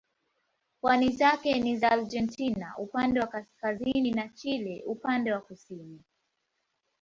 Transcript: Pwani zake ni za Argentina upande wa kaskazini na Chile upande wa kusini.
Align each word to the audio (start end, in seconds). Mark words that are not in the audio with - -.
Pwani 0.81 1.09
zake 1.09 1.59
ni 1.59 1.77
za 1.77 1.91
Argentina 1.91 2.75
upande 2.77 3.19
wa 3.19 3.27
kaskazini 3.27 4.11
na 4.11 4.29
Chile 4.29 4.83
upande 4.85 5.31
wa 5.33 5.41
kusini. 5.41 6.01